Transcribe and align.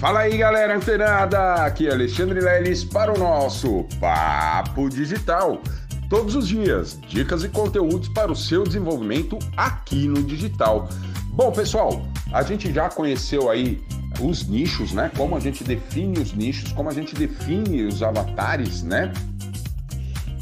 Fala 0.00 0.20
aí 0.20 0.38
galera 0.38 0.74
antenada, 0.74 1.56
aqui 1.56 1.86
é 1.86 1.92
Alexandre 1.92 2.40
Leles 2.40 2.82
para 2.82 3.12
o 3.12 3.18
nosso 3.18 3.84
Papo 4.00 4.88
Digital. 4.88 5.60
Todos 6.08 6.34
os 6.34 6.48
dias, 6.48 6.98
dicas 7.06 7.44
e 7.44 7.50
conteúdos 7.50 8.08
para 8.08 8.32
o 8.32 8.34
seu 8.34 8.64
desenvolvimento 8.64 9.38
aqui 9.58 10.08
no 10.08 10.22
digital. 10.22 10.88
Bom 11.26 11.52
pessoal, 11.52 12.02
a 12.32 12.42
gente 12.42 12.72
já 12.72 12.88
conheceu 12.88 13.50
aí 13.50 13.78
os 14.22 14.48
nichos, 14.48 14.92
né? 14.92 15.10
Como 15.14 15.36
a 15.36 15.40
gente 15.40 15.62
define 15.62 16.18
os 16.18 16.32
nichos, 16.32 16.72
como 16.72 16.88
a 16.88 16.94
gente 16.94 17.14
define 17.14 17.82
os 17.82 18.02
avatares, 18.02 18.82
né? 18.82 19.12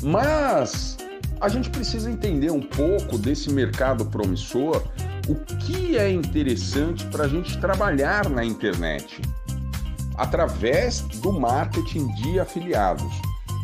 Mas 0.01 0.97
a 1.41 1.49
gente 1.49 1.69
precisa 1.69 2.09
entender 2.09 2.53
um 2.53 2.63
pouco 2.63 3.19
desse 3.19 3.51
mercado 3.51 4.07
promissor, 4.07 4.85
o 5.27 5.35
que 5.35 5.99
é 5.99 6.09
interessante 6.09 7.05
para 7.07 7.25
a 7.25 7.29
gente 7.29 7.59
trabalhar 7.59 8.31
na 8.31 8.45
internet 8.45 9.21
através 10.19 11.01
do 11.01 11.33
marketing 11.33 12.09
de 12.15 12.39
afiliados. 12.39 13.13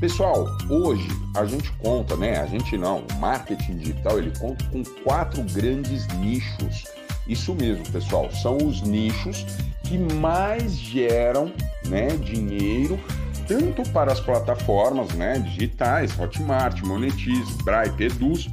Pessoal, 0.00 0.46
hoje 0.70 1.08
a 1.36 1.44
gente 1.44 1.70
conta, 1.72 2.16
né? 2.16 2.40
A 2.40 2.46
gente 2.46 2.76
não, 2.76 3.04
o 3.12 3.18
marketing 3.18 3.76
digital 3.76 4.18
ele 4.18 4.32
conta 4.38 4.64
com 4.66 4.82
quatro 5.02 5.42
grandes 5.42 6.06
nichos. 6.18 6.84
Isso 7.28 7.54
mesmo, 7.54 7.84
pessoal, 7.90 8.30
são 8.30 8.56
os 8.56 8.82
nichos 8.82 9.46
que 9.84 9.98
mais 9.98 10.72
geram, 10.76 11.52
né, 11.86 12.08
dinheiro 12.16 12.98
tanto 13.46 13.82
para 13.90 14.12
as 14.12 14.20
plataformas, 14.20 15.12
né, 15.14 15.38
digitais, 15.38 16.18
Hotmart, 16.18 16.80
Monetize, 16.82 17.52
Bripe, 17.62 18.04
Eduz, 18.04 18.48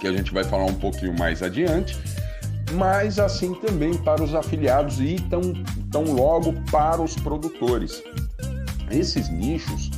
que 0.00 0.06
a 0.06 0.12
gente 0.12 0.32
vai 0.32 0.44
falar 0.44 0.64
um 0.64 0.74
pouquinho 0.74 1.16
mais 1.16 1.42
adiante, 1.42 1.96
mas 2.72 3.18
assim 3.18 3.54
também 3.54 3.94
para 3.94 4.22
os 4.22 4.34
afiliados 4.34 5.00
e 5.00 5.16
tão, 5.30 5.40
tão 5.92 6.04
logo 6.12 6.52
para 6.70 7.00
os 7.00 7.14
produtores. 7.14 8.02
Esses 8.90 9.28
nichos, 9.28 9.90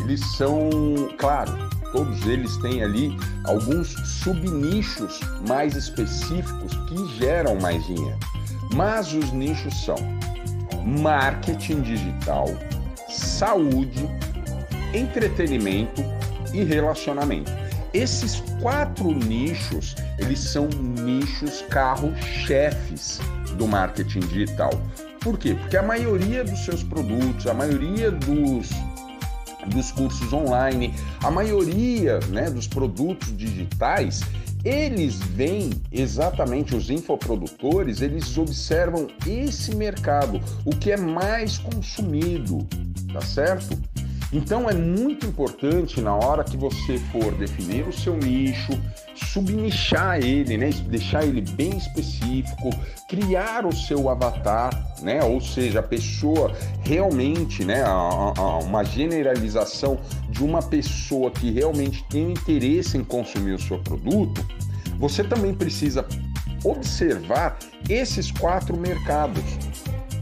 eles 0.00 0.20
são, 0.36 0.70
claro, 1.18 1.56
todos 1.92 2.26
eles 2.26 2.56
têm 2.58 2.82
ali 2.82 3.16
alguns 3.44 3.88
subnichos 4.22 5.20
mais 5.48 5.74
específicos 5.74 6.74
que 6.88 7.18
geram 7.18 7.58
mais 7.60 7.84
dinheiro. 7.86 8.18
Mas 8.74 9.12
os 9.12 9.32
nichos 9.32 9.74
são 9.84 9.96
marketing 10.84 11.80
digital, 11.82 12.46
saúde, 13.08 14.08
entretenimento 14.92 16.02
e 16.52 16.62
relacionamento. 16.62 17.50
Esses 17.94 18.42
quatro 18.60 19.12
nichos, 19.12 19.96
eles 20.18 20.38
são 20.38 20.68
nichos 20.68 21.62
carro-chefes 21.70 23.20
do 23.56 23.66
marketing 23.66 24.20
digital. 24.20 24.70
Por 25.26 25.36
quê? 25.36 25.54
Porque 25.54 25.76
a 25.76 25.82
maioria 25.82 26.44
dos 26.44 26.64
seus 26.64 26.84
produtos, 26.84 27.48
a 27.48 27.52
maioria 27.52 28.12
dos, 28.12 28.70
dos 29.66 29.90
cursos 29.90 30.32
online, 30.32 30.94
a 31.20 31.32
maioria 31.32 32.20
né, 32.28 32.48
dos 32.48 32.68
produtos 32.68 33.36
digitais, 33.36 34.20
eles 34.64 35.16
veem 35.16 35.70
exatamente 35.90 36.76
os 36.76 36.90
infoprodutores, 36.90 38.02
eles 38.02 38.38
observam 38.38 39.08
esse 39.26 39.74
mercado, 39.74 40.40
o 40.64 40.70
que 40.70 40.92
é 40.92 40.96
mais 40.96 41.58
consumido, 41.58 42.64
tá 43.12 43.20
certo? 43.20 43.76
Então 44.32 44.68
é 44.68 44.74
muito 44.74 45.24
importante 45.26 46.00
na 46.00 46.14
hora 46.14 46.42
que 46.42 46.56
você 46.56 46.98
for 47.12 47.32
definir 47.34 47.86
o 47.86 47.92
seu 47.92 48.16
nicho, 48.16 48.72
subnichar 49.14 50.18
ele, 50.18 50.56
né? 50.56 50.70
deixar 50.88 51.24
ele 51.24 51.40
bem 51.40 51.76
específico, 51.76 52.70
criar 53.08 53.64
o 53.64 53.72
seu 53.72 54.08
avatar, 54.10 54.70
né? 55.00 55.22
ou 55.22 55.40
seja, 55.40 55.78
a 55.78 55.82
pessoa 55.82 56.52
realmente, 56.82 57.64
né? 57.64 57.84
uma 58.64 58.84
generalização 58.84 59.98
de 60.28 60.42
uma 60.42 60.60
pessoa 60.60 61.30
que 61.30 61.50
realmente 61.50 62.04
tem 62.08 62.32
interesse 62.32 62.98
em 62.98 63.04
consumir 63.04 63.52
o 63.52 63.60
seu 63.60 63.78
produto, 63.78 64.44
você 64.98 65.22
também 65.22 65.54
precisa 65.54 66.04
observar 66.64 67.58
esses 67.88 68.30
quatro 68.32 68.76
mercados, 68.76 69.42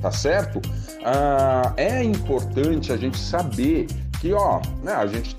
tá 0.04 0.10
certo? 0.10 0.60
ah, 1.02 1.72
é 1.78 2.04
importante 2.04 2.92
a 2.92 2.96
gente 2.96 3.18
saber 3.18 3.86
que, 4.20 4.34
ó, 4.34 4.60
né, 4.82 4.92
a 4.92 5.06
gente 5.06 5.34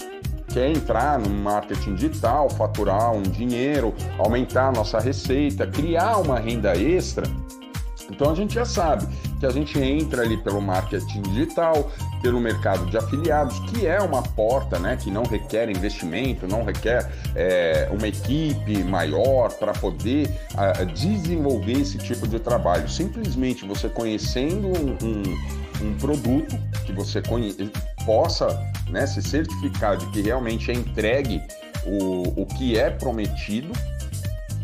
quer 0.47 0.71
entrar 0.71 1.19
no 1.19 1.29
marketing 1.29 1.93
digital, 1.93 2.49
faturar 2.49 3.11
um 3.11 3.21
dinheiro, 3.21 3.93
aumentar 4.17 4.69
a 4.69 4.71
nossa 4.71 4.99
receita, 4.99 5.67
criar 5.67 6.17
uma 6.17 6.39
renda 6.39 6.75
extra. 6.75 7.27
Então 8.09 8.31
a 8.31 8.35
gente 8.35 8.53
já 8.53 8.65
sabe 8.65 9.07
que 9.39 9.45
a 9.45 9.49
gente 9.49 9.79
entra 9.79 10.21
ali 10.21 10.37
pelo 10.37 10.61
marketing 10.61 11.21
digital, 11.23 11.91
pelo 12.21 12.39
mercado 12.39 12.85
de 12.87 12.97
afiliados, 12.97 13.59
que 13.71 13.85
é 13.85 13.99
uma 13.99 14.21
porta 14.21 14.79
né, 14.79 14.97
que 14.97 15.11
não 15.11 15.23
requer 15.23 15.69
investimento, 15.69 16.47
não 16.47 16.63
requer 16.63 17.09
é, 17.35 17.89
uma 17.91 18.07
equipe 18.07 18.83
maior 18.83 19.51
para 19.53 19.73
poder 19.73 20.29
uh, 20.53 20.85
desenvolver 20.87 21.73
esse 21.81 21.97
tipo 21.97 22.27
de 22.27 22.39
trabalho. 22.39 22.87
Simplesmente 22.89 23.65
você 23.65 23.89
conhecendo 23.89 24.67
um, 24.67 24.97
um, 25.03 25.87
um 25.87 25.97
produto 25.97 26.57
que 26.85 26.91
você 26.91 27.21
possa 28.05 28.47
né, 28.89 29.05
se 29.05 29.21
certificar 29.21 29.97
de 29.97 30.05
que 30.11 30.21
realmente 30.21 30.71
é 30.71 30.73
entregue 30.73 31.41
o, 31.85 32.41
o 32.41 32.45
que 32.45 32.77
é 32.77 32.89
prometido, 32.89 33.71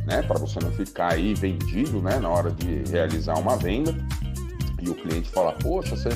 né, 0.05 0.21
para 0.23 0.39
você 0.39 0.59
não 0.59 0.71
ficar 0.71 1.13
aí 1.13 1.33
vendido 1.33 2.01
né, 2.01 2.19
na 2.19 2.29
hora 2.29 2.51
de 2.51 2.89
realizar 2.91 3.37
uma 3.37 3.55
venda 3.57 3.95
e 4.81 4.89
o 4.89 4.95
cliente 4.95 5.29
fala, 5.29 5.53
poxa, 5.53 5.95
você 5.95 6.09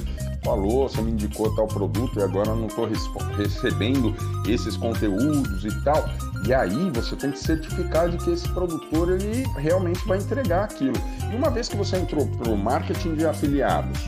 falou, 0.44 0.90
você 0.90 1.02
me 1.02 1.12
indicou 1.12 1.56
tal 1.56 1.68
produto 1.68 2.20
e 2.20 2.24
agora 2.24 2.50
eu 2.50 2.56
não 2.56 2.68
estou 2.68 2.90
recebendo 3.38 4.16
esses 4.48 4.76
conteúdos 4.76 5.64
e 5.64 5.84
tal. 5.84 6.04
E 6.46 6.54
aí 6.54 6.90
você 6.92 7.16
tem 7.16 7.32
que 7.32 7.40
certificar 7.40 8.10
de 8.10 8.18
que 8.18 8.32
esse 8.32 8.48
produtor 8.50 9.12
ele 9.12 9.44
realmente 9.58 10.06
vai 10.08 10.18
entregar 10.18 10.66
aquilo. 10.66 10.96
E 11.32 11.36
uma 11.36 11.50
vez 11.50 11.68
que 11.68 11.76
você 11.76 11.98
entrou 11.98 12.28
para 12.28 12.52
o 12.52 12.58
marketing 12.58 13.16
de 13.16 13.26
afiliados, 13.26 14.00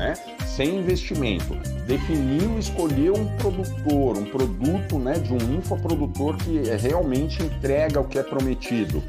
né, 0.00 0.14
sem 0.46 0.78
investimento, 0.78 1.54
definiu, 1.86 2.58
escolheu 2.58 3.14
um 3.14 3.26
produtor, 3.36 4.16
um 4.16 4.24
produto 4.24 4.98
né, 4.98 5.12
de 5.12 5.32
um 5.34 5.58
infoprodutor 5.58 6.38
que 6.38 6.62
realmente 6.80 7.42
entrega 7.42 8.00
o 8.00 8.08
que 8.08 8.18
é 8.18 8.22
prometido. 8.22 9.02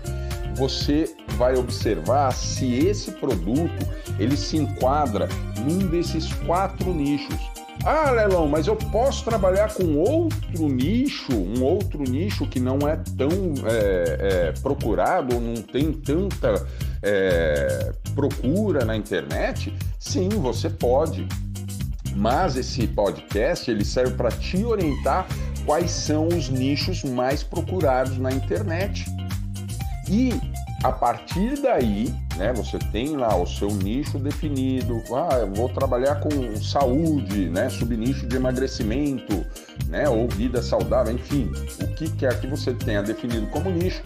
Você 0.55 1.15
vai 1.37 1.55
observar 1.55 2.33
se 2.33 2.75
esse 2.85 3.13
produto 3.13 3.87
ele 4.19 4.35
se 4.35 4.57
enquadra 4.57 5.29
num 5.59 5.87
desses 5.87 6.31
quatro 6.45 6.93
nichos. 6.93 7.39
Ah, 7.83 8.11
Lelão, 8.11 8.47
mas 8.47 8.67
eu 8.67 8.75
posso 8.75 9.23
trabalhar 9.23 9.73
com 9.73 9.97
outro 9.97 10.67
nicho, 10.67 11.33
um 11.33 11.63
outro 11.63 12.03
nicho 12.03 12.45
que 12.45 12.59
não 12.59 12.77
é 12.87 12.95
tão 13.17 13.29
é, 13.65 14.17
é, 14.19 14.53
procurado 14.61 15.39
não 15.39 15.55
tem 15.55 15.91
tanta 15.91 16.63
é, 17.01 17.91
procura 18.13 18.85
na 18.85 18.95
internet? 18.95 19.73
Sim, 19.99 20.29
você 20.29 20.69
pode. 20.69 21.27
Mas 22.15 22.55
esse 22.55 22.85
podcast 22.87 23.71
ele 23.71 23.85
serve 23.85 24.15
para 24.15 24.29
te 24.29 24.63
orientar 24.63 25.25
quais 25.65 25.91
são 25.91 26.27
os 26.27 26.49
nichos 26.49 27.03
mais 27.03 27.41
procurados 27.41 28.17
na 28.17 28.31
internet. 28.31 29.05
E 30.09 30.33
a 30.83 30.91
partir 30.91 31.61
daí, 31.61 32.13
né, 32.41 32.51
você 32.51 32.79
tem 32.91 33.15
lá 33.15 33.35
o 33.35 33.45
seu 33.45 33.69
nicho 33.69 34.17
definido. 34.17 35.03
Ah, 35.13 35.37
eu 35.41 35.53
vou 35.53 35.69
trabalhar 35.69 36.15
com 36.15 36.55
saúde, 36.59 37.47
né, 37.47 37.69
subnicho 37.69 38.25
de 38.25 38.35
emagrecimento, 38.35 39.45
né, 39.87 40.09
ou 40.09 40.27
vida 40.27 40.59
saudável, 40.59 41.13
enfim, 41.13 41.51
o 41.79 41.87
que 41.93 42.09
quer 42.09 42.41
que 42.41 42.47
você 42.47 42.73
tenha 42.73 43.03
definido 43.03 43.45
como 43.47 43.69
nicho. 43.69 44.01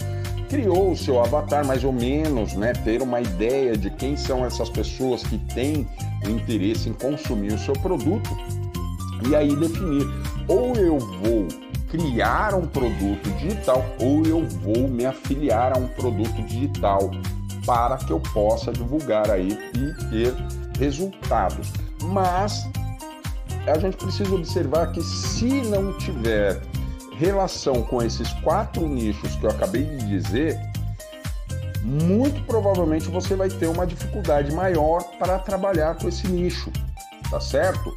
Criou 0.50 0.91
o 0.91 0.97
seu 0.97 1.22
avatar 1.22 1.66
mais 1.66 1.85
ou 1.85 1.94
menos, 1.94 2.53
né, 2.56 2.74
ter 2.74 3.01
uma 3.01 3.22
ideia 3.22 3.78
de 3.78 3.90
quem 3.90 4.18
são 4.18 4.45
essas 4.45 4.69
pessoas 4.69 5.24
que 5.24 5.38
têm 5.53 5.88
interesse 6.28 6.90
em 6.90 6.94
consumir 6.94 7.54
o 7.54 7.57
seu 7.57 7.74
produto 7.75 8.30
e 9.30 9.33
aí 9.33 9.56
definir. 9.56 10.06
Ou 10.50 10.75
eu 10.75 11.00
vou 11.00 11.48
criar 11.89 12.54
um 12.54 12.68
produto 12.68 13.30
digital 13.39 13.86
ou 14.00 14.25
eu 14.25 14.45
vou 14.45 14.89
me 14.89 15.06
afiliar 15.06 15.71
a 15.75 15.80
um 15.80 15.88
produto 15.88 16.42
digital 16.44 17.10
para 17.65 17.97
que 17.97 18.12
eu 18.12 18.19
possa 18.19 18.71
divulgar 18.71 19.29
aí 19.29 19.50
e 19.73 20.09
ter 20.09 20.33
resultados. 20.79 21.71
Mas 22.03 22.67
a 23.67 23.77
gente 23.79 23.97
precisa 23.97 24.33
observar 24.33 24.91
que 24.91 25.01
se 25.01 25.62
não 25.63 25.97
tiver 25.97 26.62
relação 27.17 27.81
com 27.83 28.01
esses 28.01 28.31
quatro 28.41 28.88
nichos 28.88 29.35
que 29.35 29.45
eu 29.45 29.50
acabei 29.50 29.83
de 29.83 30.07
dizer, 30.07 30.59
muito 31.81 32.44
provavelmente 32.45 33.09
você 33.09 33.35
vai 33.35 33.50
ter 33.50 33.67
uma 33.67 33.85
dificuldade 33.85 34.51
maior 34.53 35.03
para 35.17 35.39
trabalhar 35.39 35.95
com 35.95 36.09
esse 36.09 36.27
nicho, 36.27 36.71
tá 37.29 37.39
certo? 37.39 37.95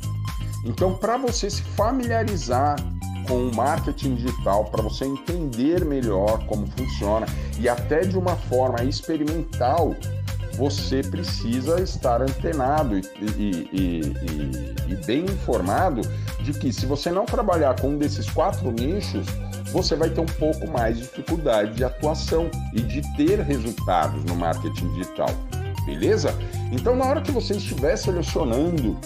Então, 0.65 0.95
para 0.95 1.17
você 1.17 1.49
se 1.49 1.63
familiarizar 1.63 2.77
com 3.29 3.47
o 3.47 3.55
marketing 3.55 4.15
digital 4.15 4.65
para 4.65 4.83
você 4.83 5.05
entender 5.05 5.85
melhor 5.85 6.45
como 6.47 6.67
funciona 6.67 7.27
e 7.61 7.69
até 7.69 8.01
de 8.01 8.19
uma 8.19 8.35
forma 8.35 8.83
experimental 8.83 9.95
você 10.59 11.03
precisa 11.03 11.81
estar 11.81 12.21
antenado 12.21 12.99
e, 12.99 13.03
e, 13.21 13.71
e, 13.73 14.93
e, 14.93 15.07
bem 15.07 15.25
informado 15.25 16.01
de 16.41 16.53
que 16.53 16.73
se 16.73 16.85
você 16.85 17.13
não 17.13 17.25
trabalhar 17.25 17.81
com 17.81 17.91
um 17.91 17.99
desses 17.99 18.29
quatro 18.29 18.73
nichos, 18.73 19.25
você 19.73 19.95
vai 19.95 20.11
ter 20.11 20.21
um 20.21 20.27
pouco 20.27 20.67
mais 20.69 20.97
de 20.97 21.03
dificuldade 21.03 21.75
de 21.75 21.85
atuação 21.85 22.51
e 22.75 22.81
de 22.81 23.03
ter 23.17 23.39
resultados 23.41 24.25
no 24.25 24.35
marketing 24.35 24.89
digital. 24.95 25.31
Beleza? 25.87 26.35
Então, 26.73 26.97
na 26.97 27.05
hora 27.05 27.21
que 27.21 27.31
você 27.31 27.55
estiver 27.55 27.97
selecionando 27.97 28.99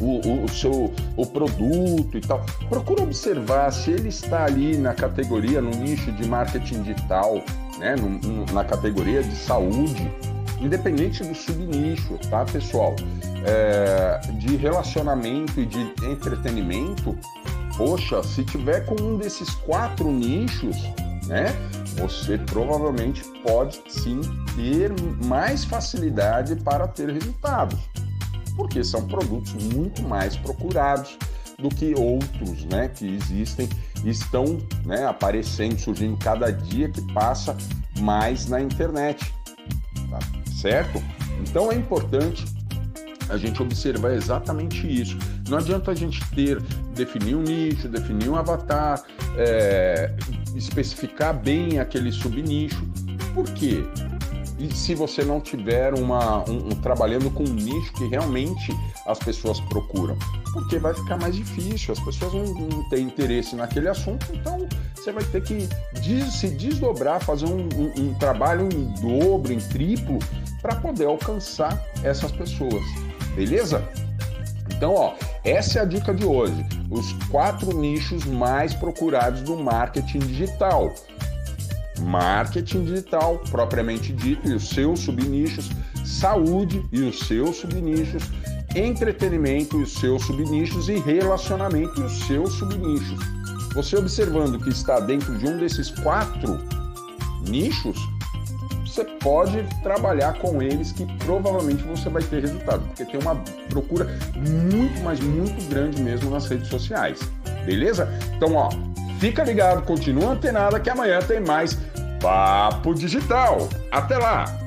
o, 0.00 0.26
o, 0.26 0.44
o, 0.44 0.48
seu 0.48 0.92
o 1.16 1.26
produto 1.26 2.16
e 2.16 2.20
tal. 2.20 2.44
Procura 2.68 3.02
observar 3.02 3.70
se 3.72 3.90
ele 3.90 4.08
está 4.08 4.44
ali 4.44 4.76
na 4.76 4.94
categoria, 4.94 5.60
no 5.60 5.70
nicho 5.70 6.12
de 6.12 6.26
marketing 6.26 6.82
digital, 6.82 7.42
né? 7.78 7.96
No, 7.96 8.08
no, 8.08 8.46
na 8.52 8.64
categoria 8.64 9.22
de 9.22 9.34
saúde, 9.34 10.10
independente 10.60 11.22
do 11.22 11.34
subnicho, 11.34 12.18
tá, 12.30 12.44
pessoal? 12.44 12.94
É, 13.44 14.20
de 14.32 14.56
relacionamento 14.56 15.60
e 15.60 15.66
de 15.66 15.80
entretenimento, 16.02 17.16
poxa, 17.76 18.22
se 18.22 18.44
tiver 18.44 18.84
com 18.84 19.00
um 19.00 19.16
desses 19.16 19.54
quatro 19.54 20.10
nichos, 20.10 20.76
né? 21.26 21.46
Você 21.98 22.38
provavelmente 22.38 23.22
pode 23.42 23.80
sim 23.88 24.20
ter 24.54 24.92
mais 25.24 25.64
facilidade 25.64 26.56
para 26.56 26.86
ter 26.86 27.10
resultados 27.10 27.87
porque 28.58 28.82
são 28.82 29.06
produtos 29.06 29.54
muito 29.72 30.02
mais 30.02 30.36
procurados 30.36 31.16
do 31.58 31.68
que 31.68 31.94
outros 31.96 32.64
né, 32.64 32.88
que 32.88 33.06
existem 33.06 33.68
estão 34.04 34.58
né, 34.84 35.06
aparecendo, 35.06 35.78
surgindo 35.78 36.16
cada 36.16 36.50
dia 36.50 36.88
que 36.88 37.00
passa 37.12 37.56
mais 38.00 38.48
na 38.48 38.60
internet. 38.60 39.32
Tá 40.10 40.18
certo? 40.60 41.02
Então 41.40 41.70
é 41.70 41.76
importante 41.76 42.44
a 43.28 43.36
gente 43.36 43.62
observar 43.62 44.12
exatamente 44.14 44.86
isso. 44.86 45.16
Não 45.48 45.58
adianta 45.58 45.92
a 45.92 45.94
gente 45.94 46.20
ter, 46.30 46.60
definir 46.94 47.36
um 47.36 47.42
nicho, 47.42 47.88
definir 47.88 48.28
um 48.28 48.34
avatar, 48.34 49.02
é, 49.36 50.16
especificar 50.56 51.38
bem 51.38 51.78
aquele 51.78 52.10
subnicho. 52.10 52.84
Por 53.34 53.44
quê? 53.50 53.84
E 54.58 54.74
se 54.74 54.94
você 54.94 55.24
não 55.24 55.40
tiver 55.40 55.94
uma, 55.94 56.42
um, 56.50 56.68
um, 56.68 56.80
trabalhando 56.82 57.30
com 57.30 57.44
um 57.44 57.54
nicho 57.54 57.92
que 57.92 58.06
realmente 58.08 58.72
as 59.06 59.18
pessoas 59.18 59.60
procuram? 59.60 60.16
Porque 60.52 60.78
vai 60.78 60.92
ficar 60.94 61.16
mais 61.16 61.36
difícil, 61.36 61.92
as 61.92 62.00
pessoas 62.00 62.34
não, 62.34 62.44
não 62.44 62.88
têm 62.88 63.04
interesse 63.04 63.54
naquele 63.54 63.88
assunto, 63.88 64.26
então 64.34 64.66
você 64.96 65.12
vai 65.12 65.22
ter 65.24 65.42
que 65.42 65.68
des, 66.00 66.32
se 66.34 66.48
desdobrar, 66.48 67.22
fazer 67.22 67.46
um, 67.46 67.68
um, 67.76 67.92
um 67.96 68.14
trabalho 68.14 68.68
em 68.72 68.84
dobro, 69.00 69.52
em 69.52 69.58
triplo, 69.58 70.18
para 70.60 70.74
poder 70.74 71.06
alcançar 71.06 71.80
essas 72.02 72.32
pessoas. 72.32 72.82
Beleza? 73.36 73.88
Então, 74.74 74.94
ó, 74.94 75.14
essa 75.44 75.78
é 75.78 75.82
a 75.82 75.84
dica 75.84 76.12
de 76.12 76.24
hoje. 76.24 76.66
Os 76.90 77.12
quatro 77.30 77.76
nichos 77.78 78.24
mais 78.24 78.74
procurados 78.74 79.42
do 79.42 79.56
marketing 79.56 80.18
digital 80.18 80.92
marketing 82.00 82.84
digital 82.84 83.38
propriamente 83.50 84.12
dito 84.12 84.48
e 84.48 84.54
os 84.54 84.68
seus 84.68 85.00
subnichos, 85.00 85.70
saúde 86.04 86.84
e 86.92 87.02
os 87.02 87.20
seus 87.20 87.56
subnichos, 87.56 88.22
entretenimento 88.74 89.78
e 89.78 89.82
os 89.82 89.94
seus 89.94 90.24
subnichos 90.24 90.88
e 90.88 90.98
relacionamento 90.98 92.00
e 92.00 92.04
os 92.04 92.26
seus 92.26 92.52
subnichos. 92.54 93.18
Você 93.74 93.96
observando 93.96 94.58
que 94.58 94.70
está 94.70 95.00
dentro 95.00 95.36
de 95.38 95.46
um 95.46 95.58
desses 95.58 95.90
quatro 95.90 96.58
nichos, 97.48 97.98
você 98.84 99.04
pode 99.04 99.62
trabalhar 99.82 100.32
com 100.38 100.60
eles 100.60 100.90
que 100.90 101.06
provavelmente 101.24 101.82
você 101.84 102.08
vai 102.08 102.22
ter 102.22 102.42
resultado, 102.42 102.82
porque 102.88 103.04
tem 103.04 103.20
uma 103.20 103.36
procura 103.68 104.06
muito, 104.34 105.00
mas 105.04 105.20
muito 105.20 105.68
grande 105.68 106.02
mesmo 106.02 106.30
nas 106.30 106.46
redes 106.46 106.68
sociais. 106.68 107.20
Beleza? 107.64 108.08
Então, 108.34 108.54
ó, 108.54 108.70
Fica 109.18 109.42
ligado, 109.42 109.82
continua 109.82 110.30
antenada 110.30 110.78
que 110.78 110.88
amanhã 110.88 111.18
tem 111.18 111.40
mais 111.40 111.76
Papo 112.20 112.94
Digital. 112.94 113.68
Até 113.90 114.18
lá! 114.18 114.58